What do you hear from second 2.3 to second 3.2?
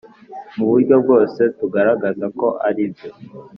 ko aribyo